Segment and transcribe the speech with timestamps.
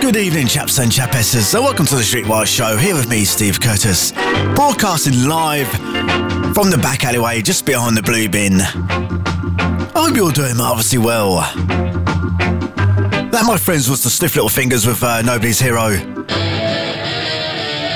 [0.00, 1.42] good evening, chaps and chapesses.
[1.42, 2.76] So, welcome to the Streetwise Show.
[2.76, 4.12] Here with me, Steve Curtis,
[4.54, 5.68] broadcasting live
[6.54, 8.60] from the back alleyway just behind the blue bin.
[8.60, 11.36] I hope you're doing marvellously well.
[13.30, 15.88] That, my friends, was the Stiff Little Fingers with uh, Nobody's Hero.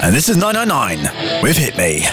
[0.02, 2.04] And this is 909 with Hit Me.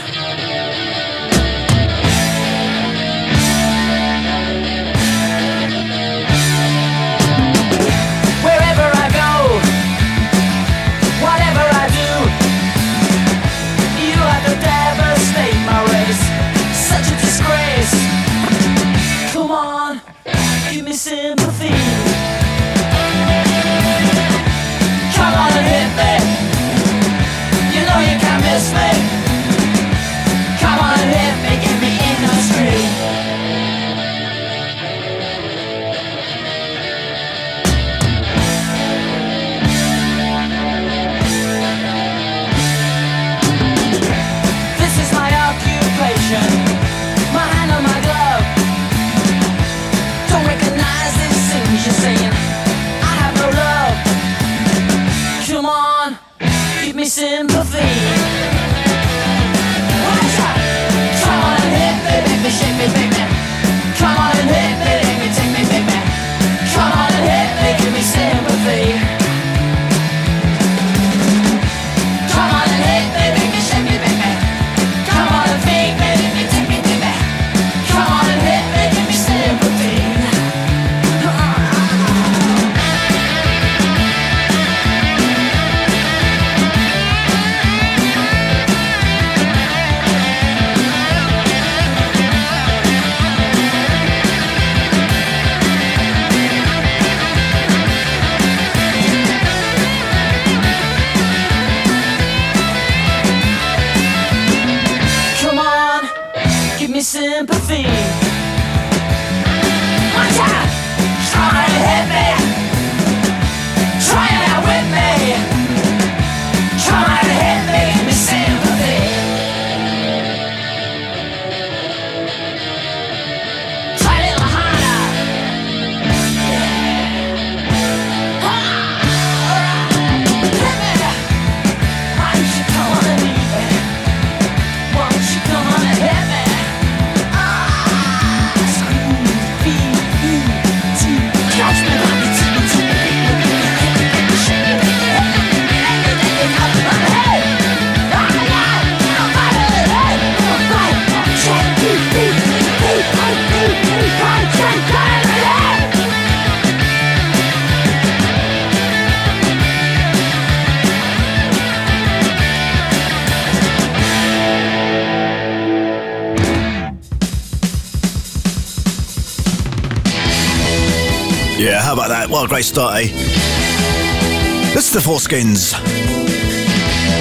[172.59, 174.73] What a great start, eh?
[174.73, 175.75] This is the 4-Skins.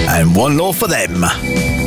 [0.09, 1.78] And one law for them.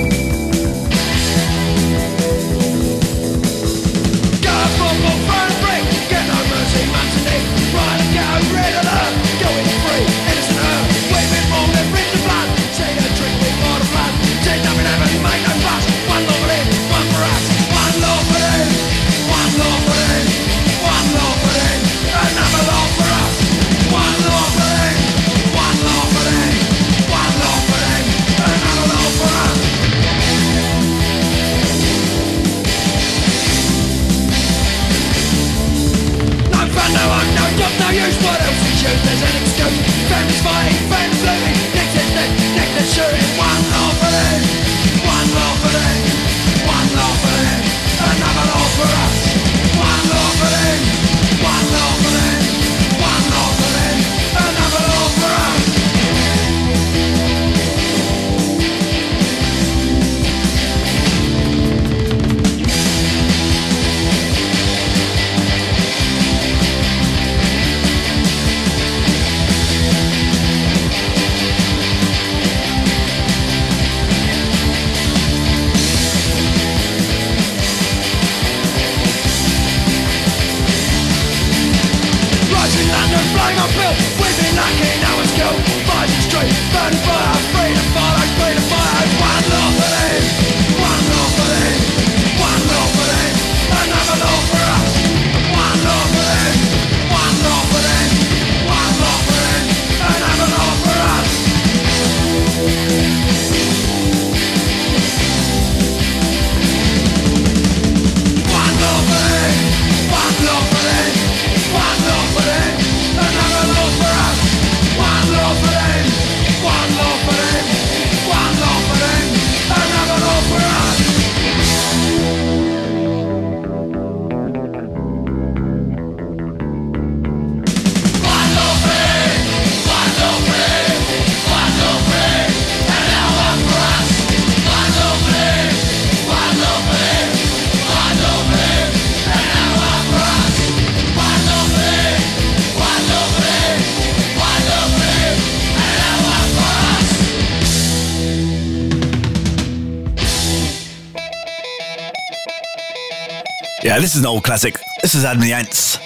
[153.92, 154.80] Yeah, this is an old classic.
[155.02, 156.00] This is Adam the Ants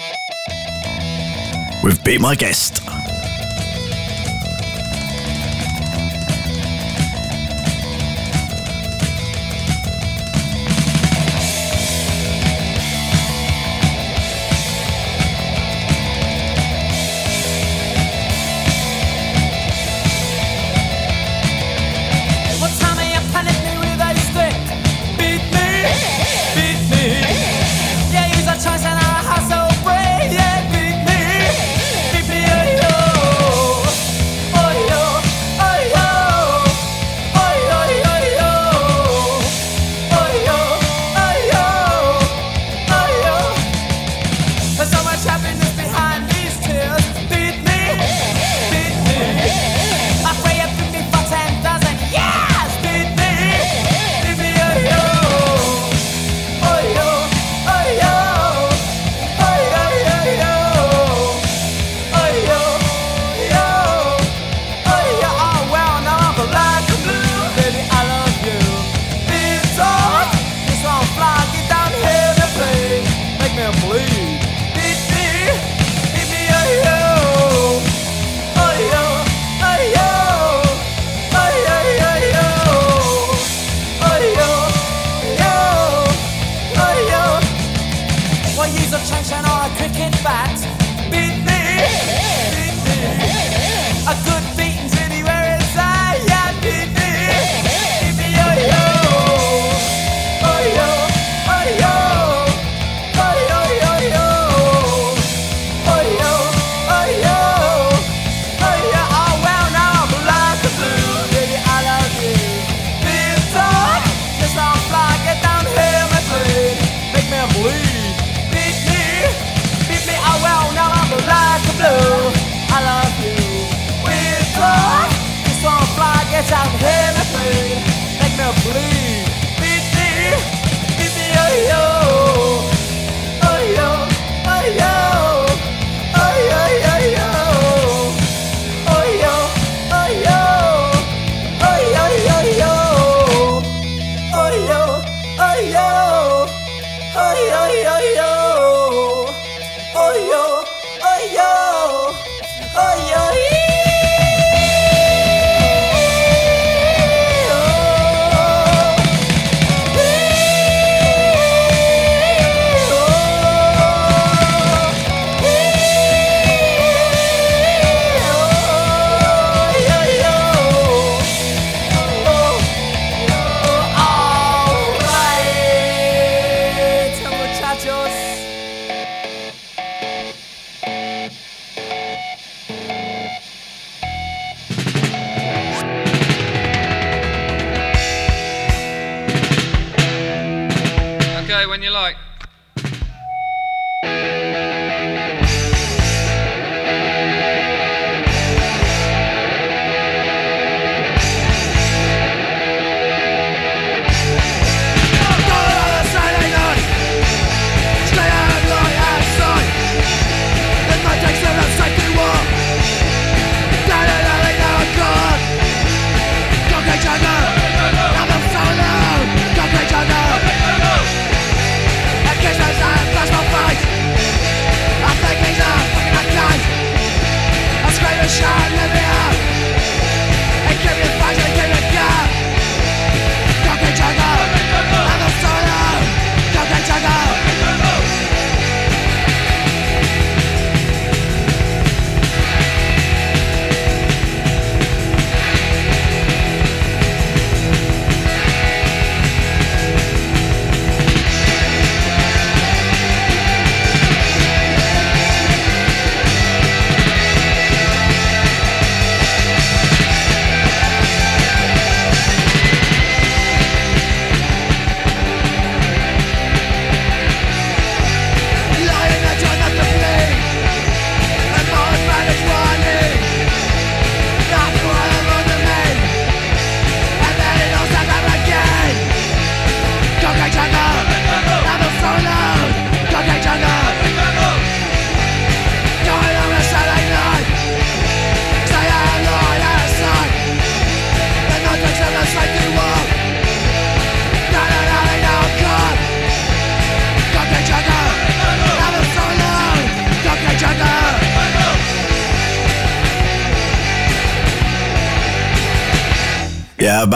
[1.84, 2.85] with Beat My Guest.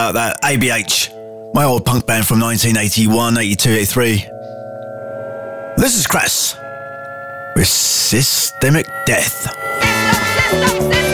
[0.00, 0.40] about that.
[0.42, 4.16] ABH, my old punk band from 1981, 82, 83.
[5.76, 6.56] This is Crass
[7.54, 9.42] with Systemic Death.
[9.42, 11.09] System, system, system.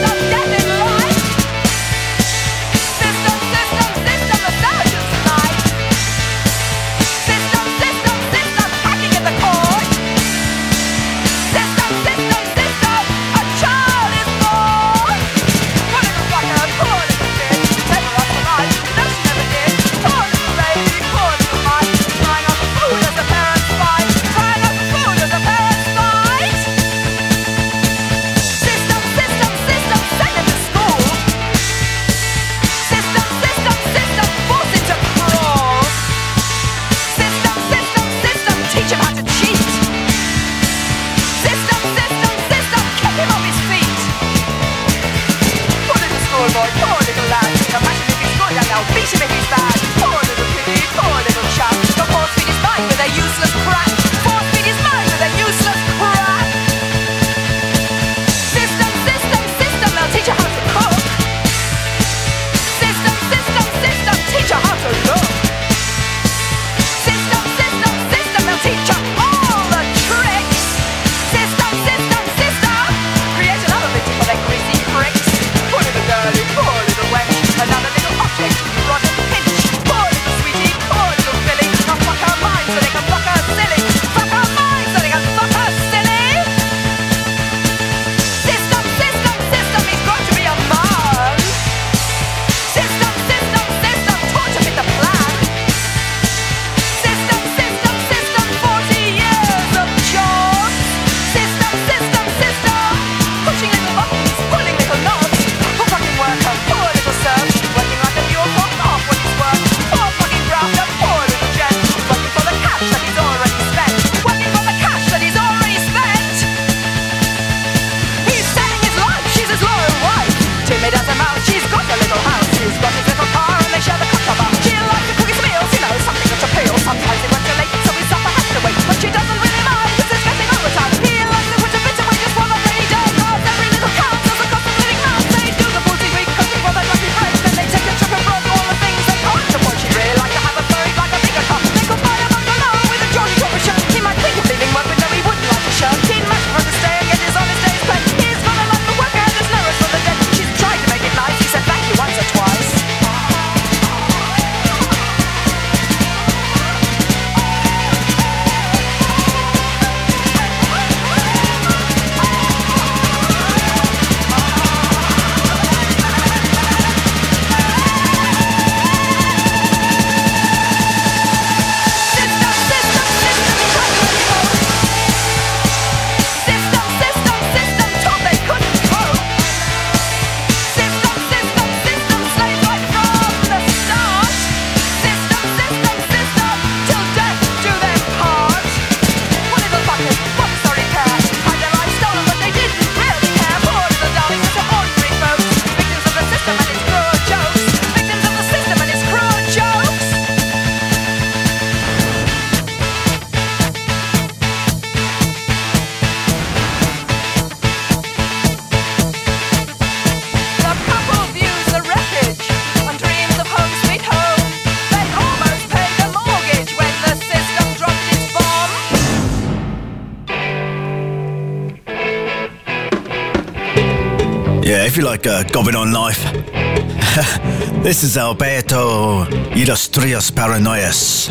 [224.67, 226.25] Yeah, if you like uh, going on life.
[227.85, 229.25] this is Alberto
[229.55, 231.31] y Lost Trios Paranoias.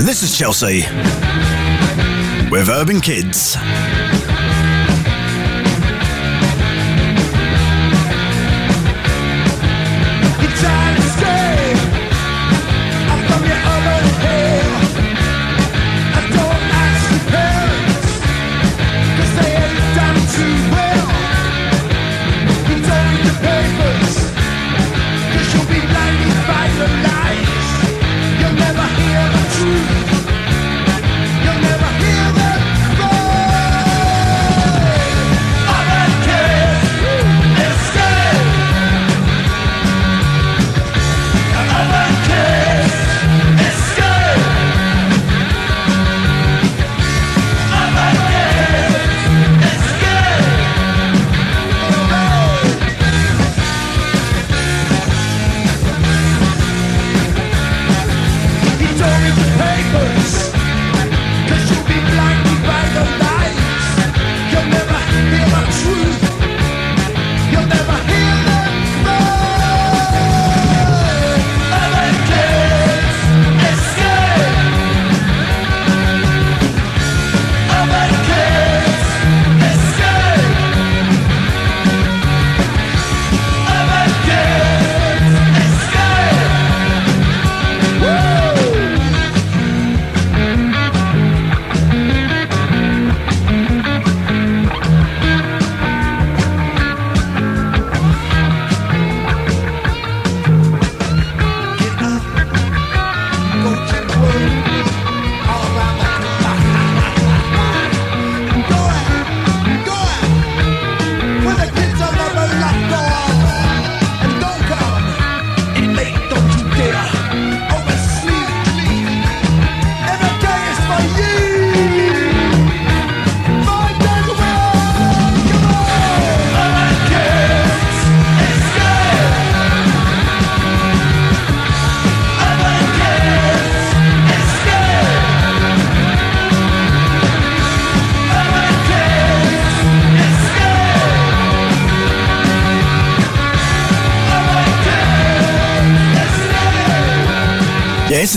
[0.00, 0.80] And this is Chelsea
[2.50, 3.54] with Urban Kids.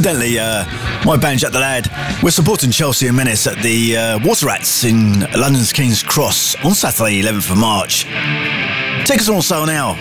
[0.03, 0.65] Incidentally, uh,
[1.05, 1.89] my band Jack the Lad,
[2.21, 6.73] we're supporting Chelsea and Menace at the uh, Water Rats in London's King's Cross on
[6.73, 8.03] Saturday, 11th of March.
[9.07, 9.95] Tickets are on sale now.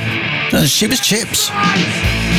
[0.52, 2.31] As cheap chips.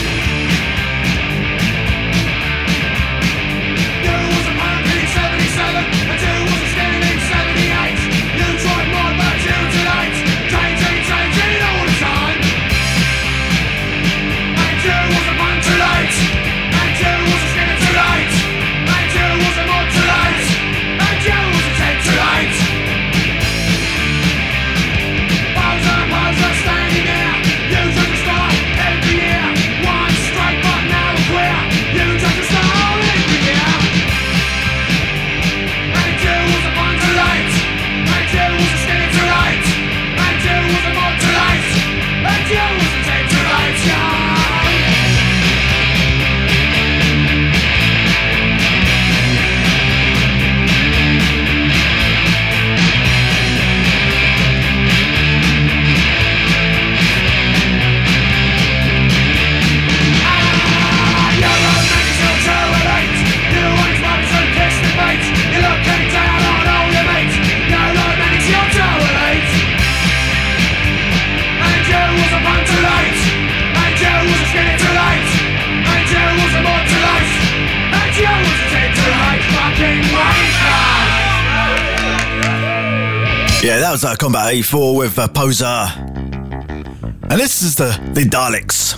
[83.94, 85.66] Bowser Combat 84 with uh, Poser.
[85.66, 88.98] And this is the, the Daleks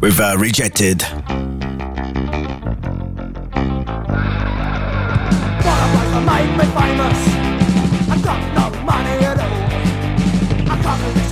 [0.00, 1.02] with uh, Rejected.
[1.02, 1.18] Famous.
[8.08, 9.60] I got no money at all.
[10.70, 11.31] I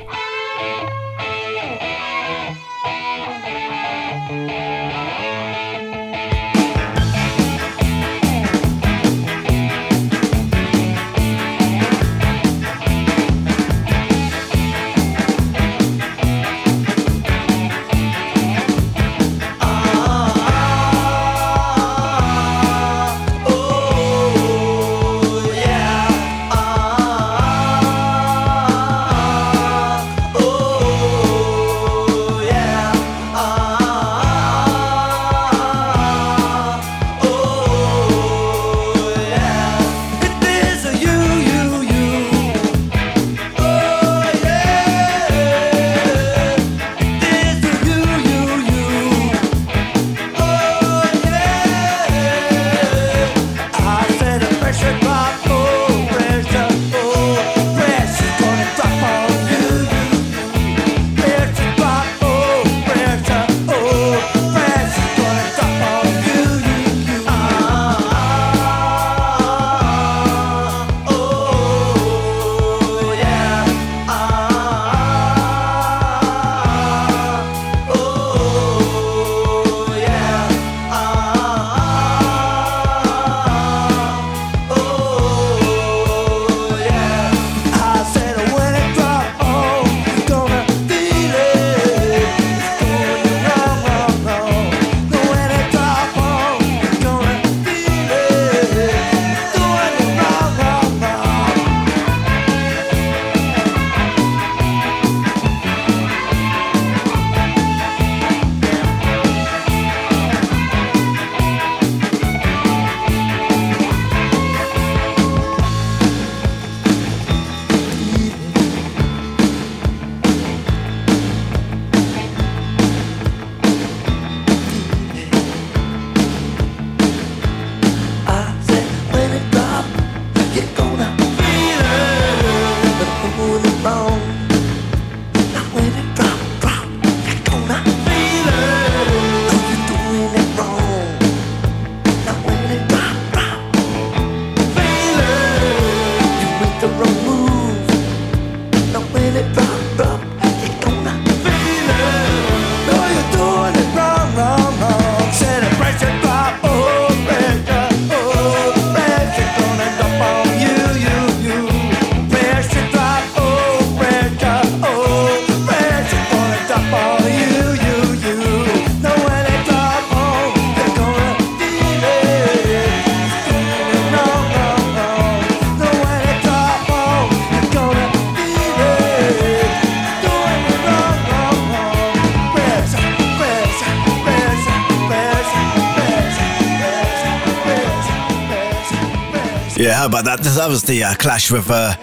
[189.89, 190.41] how about that?
[190.41, 191.95] That was the uh, clash with uh,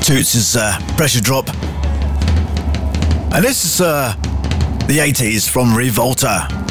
[0.00, 1.48] Toots' uh, pressure drop.
[3.32, 4.14] And this is uh,
[4.88, 6.61] the 80s from Revolta.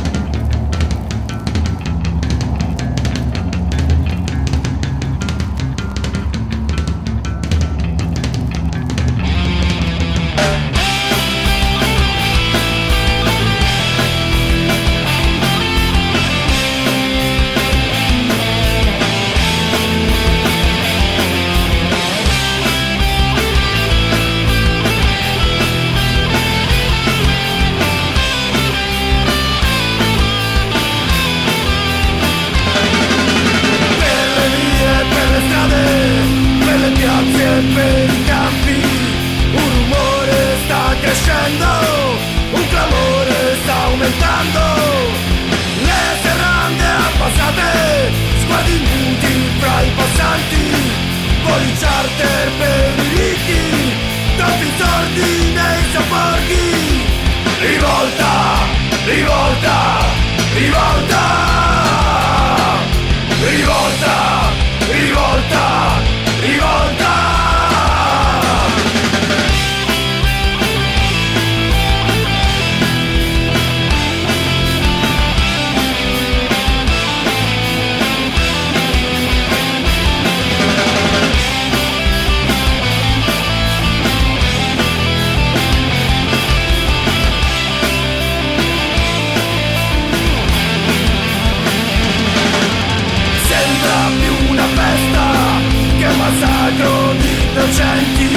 [97.71, 98.27] innocenti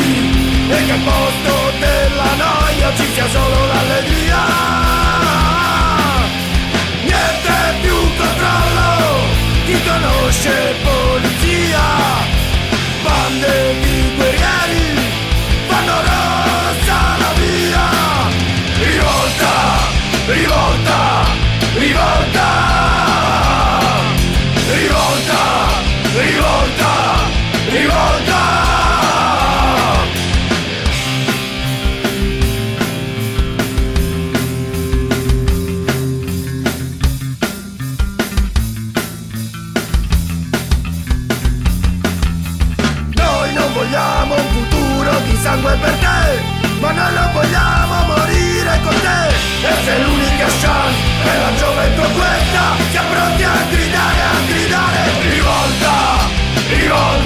[0.69, 4.39] e che al posto della noia ci sia solo l'allegria.
[7.03, 9.27] Niente più controllo,
[9.65, 11.04] chi conosce poi
[51.39, 56.29] la gioventù questa siamo pronti a gridare, a gridare Rivolta,
[56.69, 57.24] rivolta.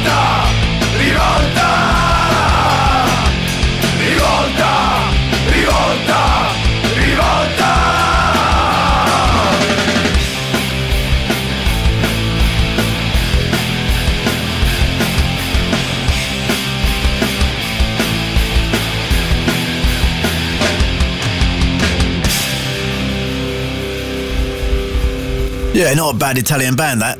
[25.78, 27.18] Yeah, not a bad Italian band, that.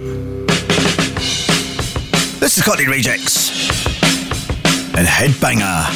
[2.40, 3.50] This is Cockney Rejects
[4.96, 5.86] and Headbanger.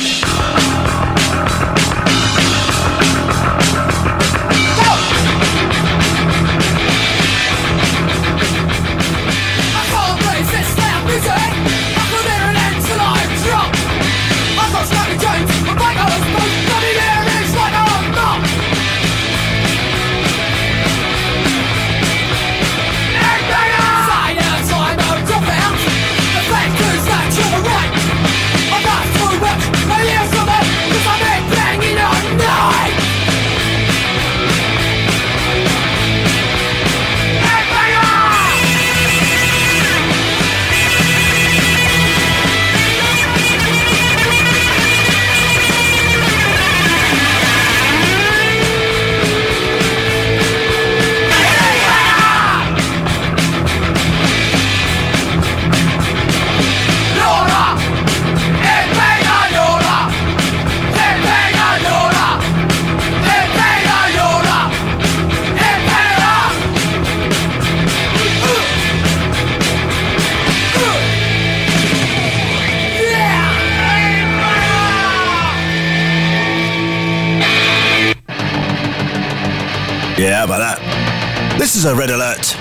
[81.82, 82.56] is a red alert.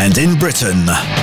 [0.00, 1.13] And in Britain.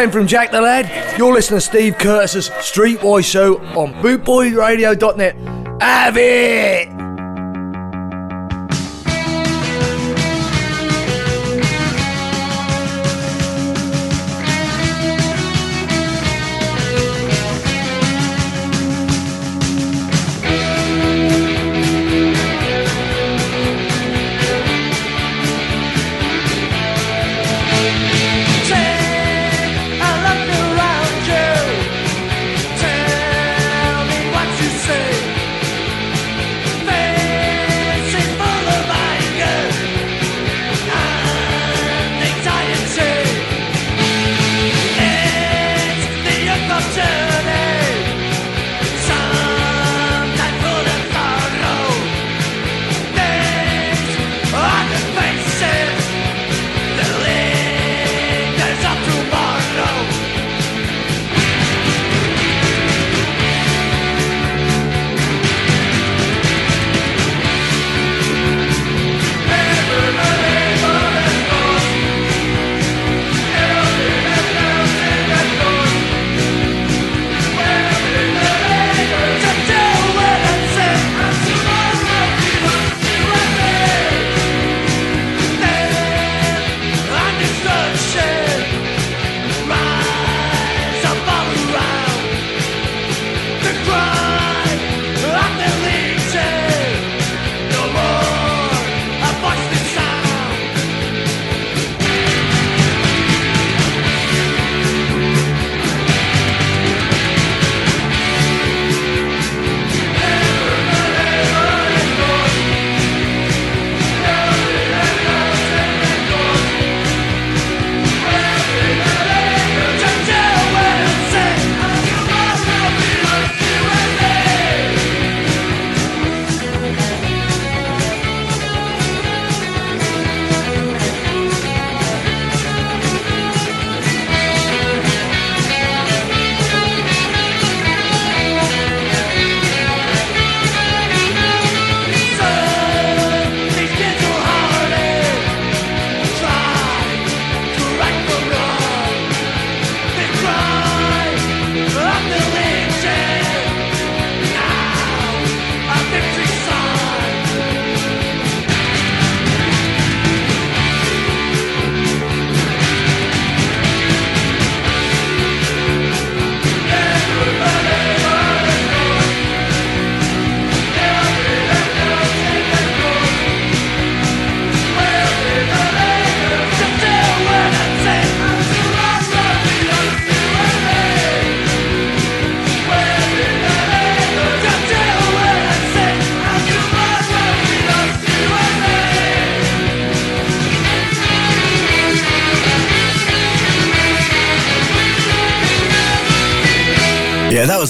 [0.00, 1.18] Glenn from Jack the Lad.
[1.18, 5.36] You're listening to Steve Curtis's Street Boy Show on bootboyradio.net.
[5.82, 6.99] Have it!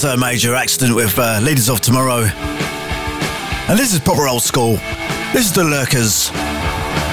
[0.01, 2.23] Yeah, that was a major accident with uh, Leaders of Tomorrow.
[3.69, 4.77] And this is proper old school.
[5.33, 6.31] This is the Lurkers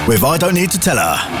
[0.08, 1.37] with I Don't Need to Tell Her.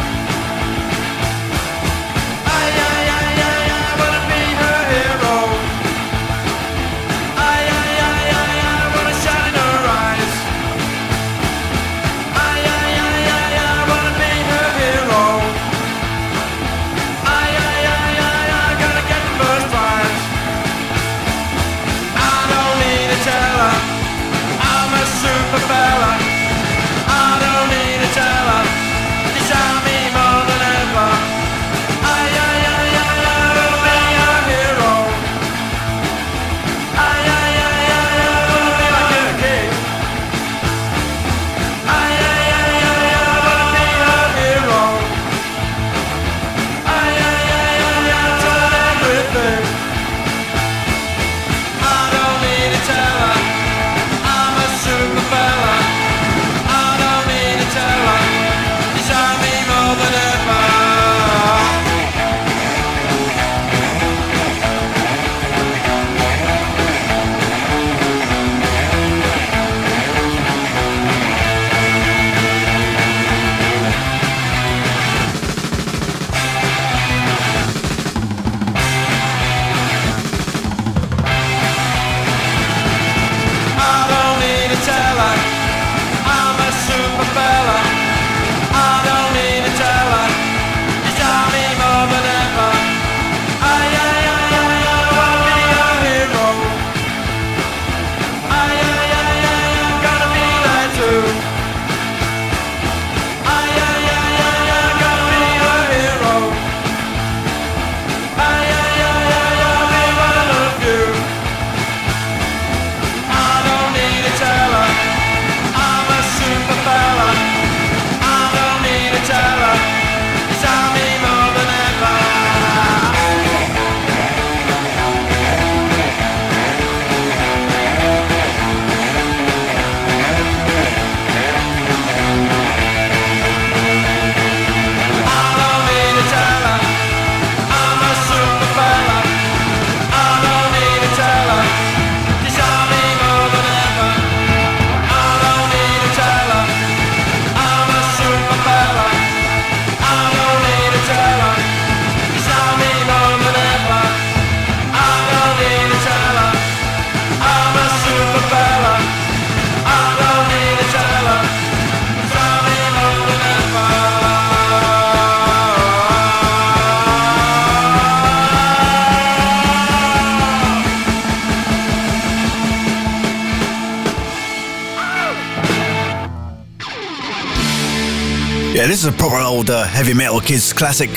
[179.70, 181.10] Uh, heavy metal kids classic.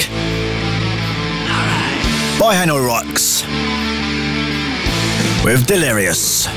[2.40, 3.44] By Hanoi Rocks.
[5.44, 6.48] With delirious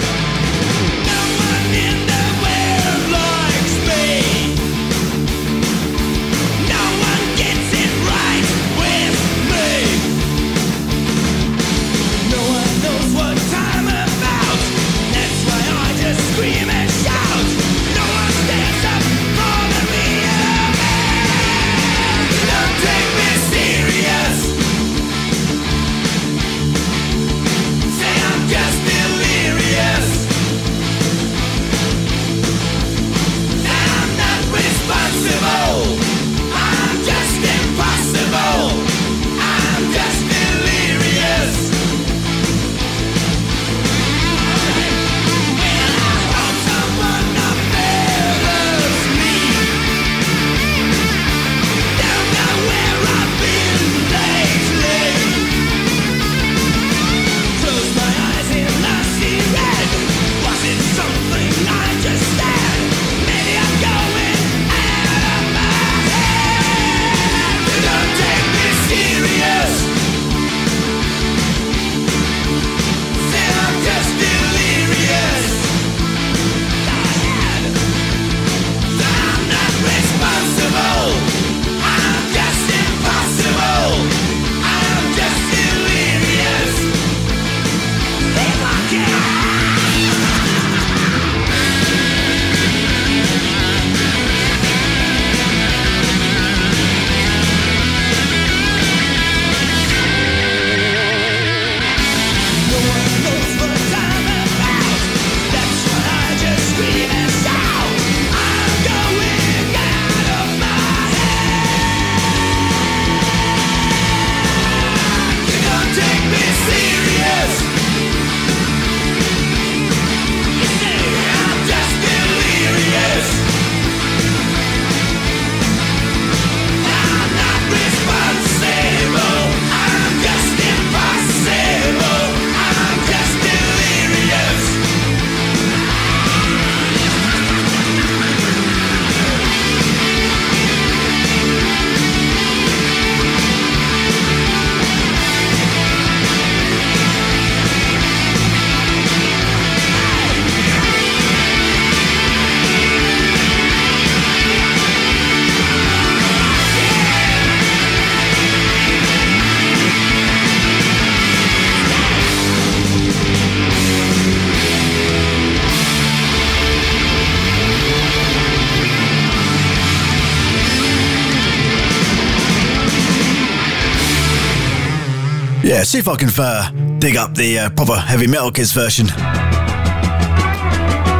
[175.84, 179.06] see if I can uh, dig up the uh, proper Heavy Metal Kids version.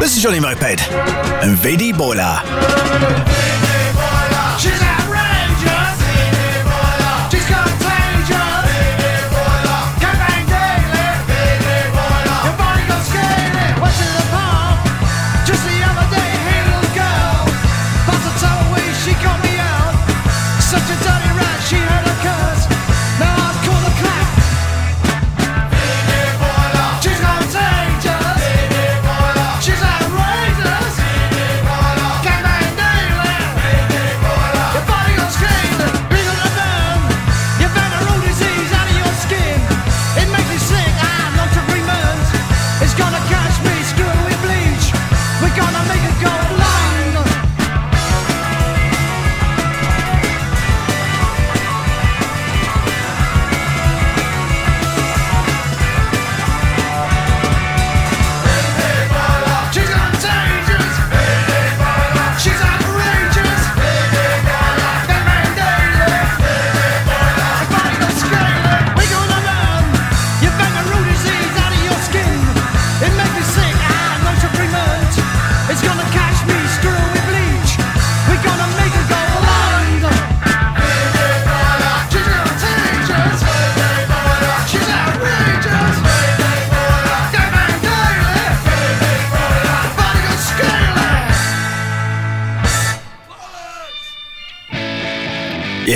[0.00, 0.80] This is Johnny Moped
[1.42, 3.34] and VD Boiler.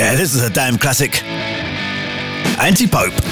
[0.09, 1.23] Yeah, this is a damn classic.
[2.59, 3.28] Anti Pope.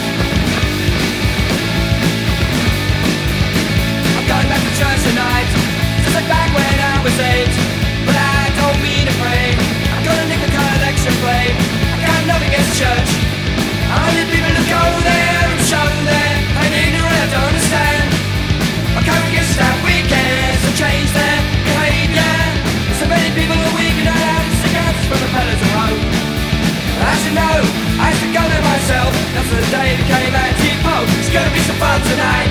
[28.38, 29.10] gun myself.
[29.34, 31.10] That's the day it became anti-pope.
[31.18, 32.50] It's gonna be some fun tonight.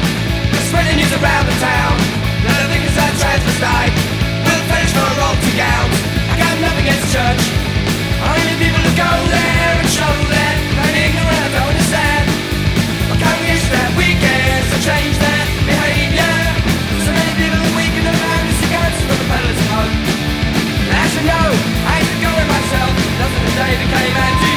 [0.51, 1.95] We're spreading news around the town.
[2.43, 3.95] None of it is that transvestite.
[4.43, 5.89] We'll finish for a to gown.
[6.27, 7.43] I got nothing against church.
[8.19, 12.25] Only people who go there and show their plain ignorance don't understand.
[13.07, 16.35] But can we wish that we can to change that behaviour?
[17.07, 19.95] So many people are weakened around the cigars from the pedalers home.
[20.83, 21.49] And I should know,
[21.87, 22.93] I ain't going with myself.
[23.23, 24.56] That's the day became anti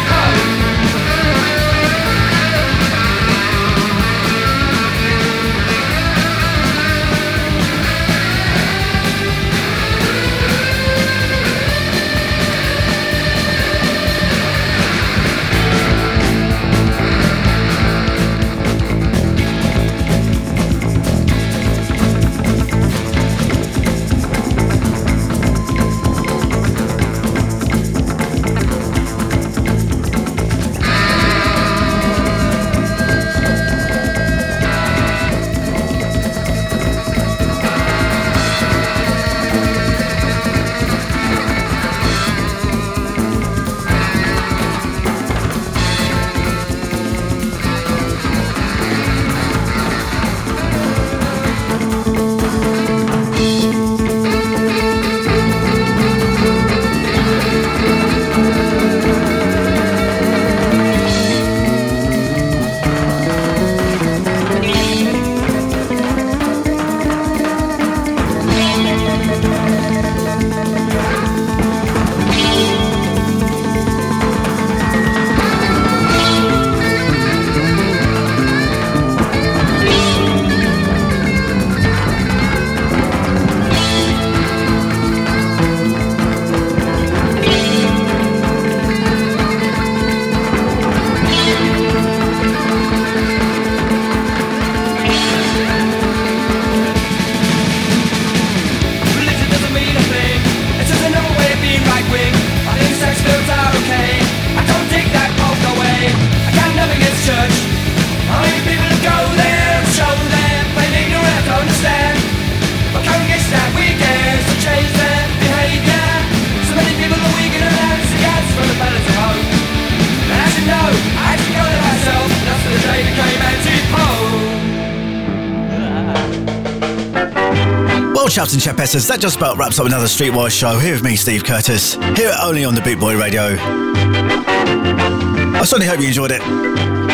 [128.39, 130.79] Shouts and Chapesses, that just about wraps up another Streetwise show.
[130.79, 133.57] Here with me, Steve Curtis, here only on the Boot Boy Radio.
[133.59, 136.41] I certainly hope you enjoyed it,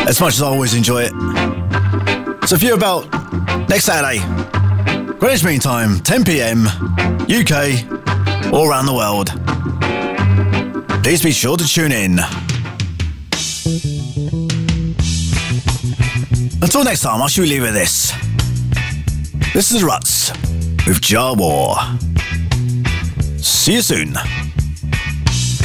[0.06, 2.48] as much as I always enjoy it.
[2.48, 3.10] So, if you're about
[3.68, 4.20] next Saturday,
[5.18, 6.68] Greenwich Mean Time, 10 pm,
[7.26, 7.82] UK,
[8.52, 9.30] all around the world,
[11.02, 12.20] please be sure to tune in.
[16.62, 18.12] Until next time, I shall leave with this.
[19.52, 20.15] This is Ruts
[20.86, 21.98] with Jar.
[23.38, 24.12] See you soon.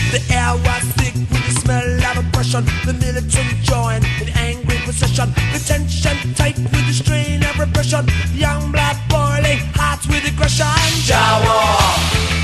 [0.09, 2.65] The air was thick with the smell of oppression.
[2.85, 5.29] The militant joined in angry procession.
[5.53, 8.07] The tension tight with the strain of repression.
[8.33, 10.65] Young blood boiling, hearts with aggression.
[11.05, 11.79] Jah War,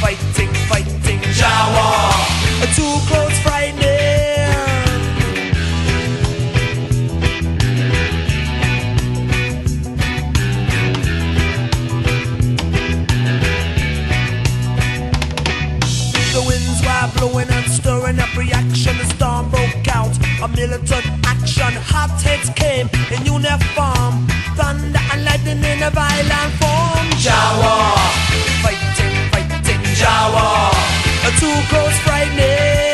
[0.01, 2.13] fighting, fighting, Jah War.
[2.75, 3.56] Too close, frightening.
[17.27, 18.97] Blowing and stirring up reaction.
[18.97, 20.15] The storm broke out.
[20.41, 21.73] A militant action.
[21.91, 24.27] Hot heads came in uniform.
[24.55, 27.07] Thunder and lightning in a violent form.
[27.19, 27.97] Jah War.
[28.63, 30.71] Fighting, fighting, Jah War.
[31.39, 32.86] Too close, frightening.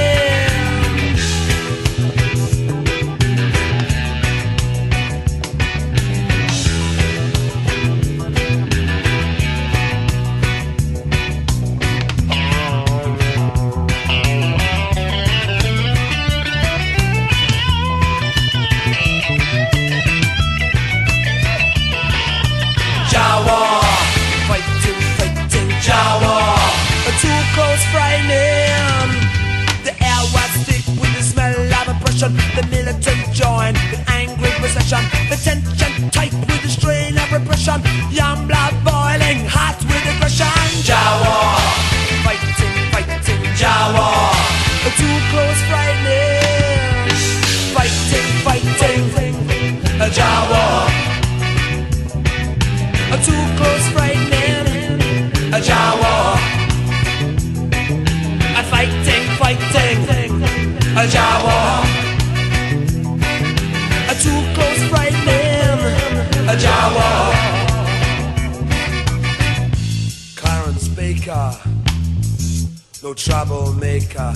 [73.23, 74.33] Troublemaker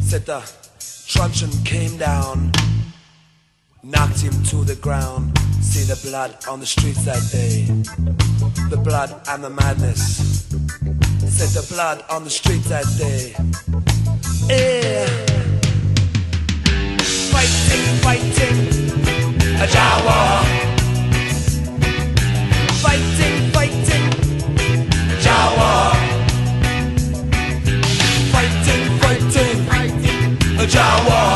[0.00, 0.40] Said the
[1.06, 2.52] truncheon came down
[3.82, 5.36] knocked him to the ground.
[5.62, 7.64] See the blood on the streets that day.
[8.70, 10.46] The blood and the madness.
[11.26, 13.34] Said the blood on the streets that day.
[14.48, 15.06] Yeah.
[17.32, 18.58] Fighting, fighting,
[19.60, 20.77] a Jah War.
[30.70, 31.27] Fighting, a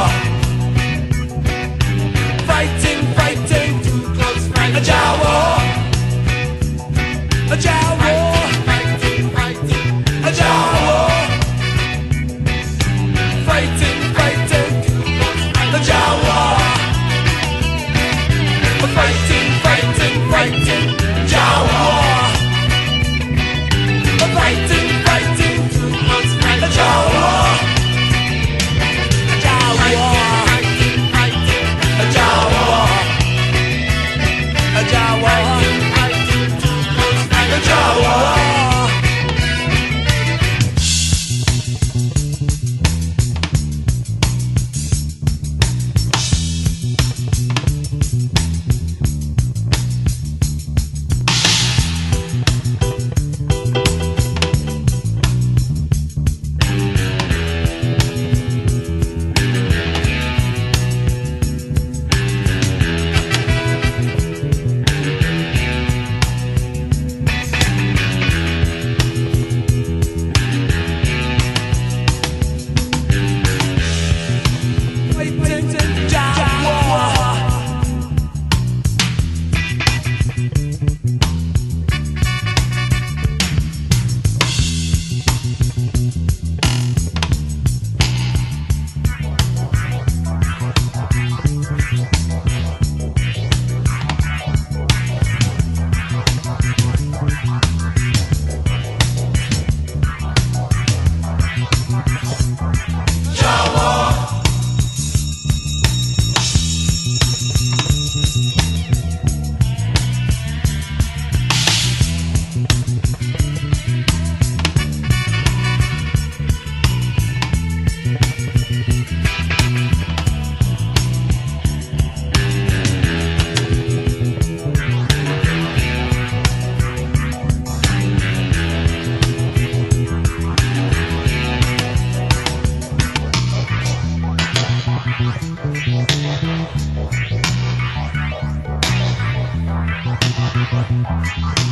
[136.22, 136.42] Thank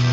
[0.05, 0.10] you.